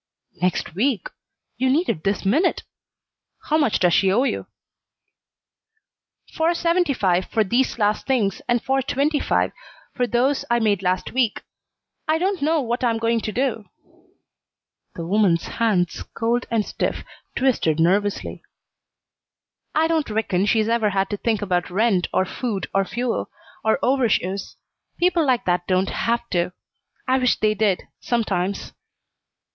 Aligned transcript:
"Next 0.41 0.73
week! 0.73 1.11
You 1.57 1.69
need 1.69 1.87
it 1.87 2.03
this 2.03 2.25
minute. 2.25 2.63
How 3.51 3.55
much 3.59 3.77
does 3.77 3.93
she 3.93 4.11
owe 4.11 4.23
you?" 4.23 4.47
"Four 6.33 6.55
seventy 6.55 6.95
five 6.95 7.25
for 7.25 7.43
these 7.43 7.77
last 7.77 8.07
things, 8.07 8.41
and 8.47 8.63
four 8.63 8.81
twenty 8.81 9.19
five 9.19 9.51
for 9.93 10.07
those 10.07 10.43
I 10.49 10.57
made 10.59 10.81
last 10.81 11.11
week. 11.11 11.43
I 12.07 12.17
don't 12.17 12.41
know 12.41 12.61
what 12.61 12.83
I'm 12.83 12.97
going 12.97 13.21
to 13.21 13.31
do." 13.31 13.69
The 14.95 15.05
woman's 15.05 15.43
hands, 15.43 16.01
cold 16.15 16.47
and 16.49 16.65
stiff, 16.65 17.03
twisted 17.35 17.79
nervously. 17.79 18.41
"I 19.75 19.85
don't 19.87 20.09
reckon 20.09 20.47
she's 20.47 20.67
ever 20.67 20.89
had 20.89 21.11
to 21.11 21.17
think 21.17 21.43
about 21.43 21.69
rent, 21.69 22.07
or 22.11 22.25
food, 22.25 22.67
or 22.73 22.85
fuel, 22.85 23.29
or 23.63 23.77
overshoes. 23.83 24.55
People 24.97 25.23
like 25.27 25.45
that 25.45 25.67
don't 25.67 25.89
have 25.89 26.27
to. 26.31 26.53
I 27.07 27.19
wish 27.19 27.37
they 27.37 27.53
did, 27.53 27.83
sometimes." 27.99 28.73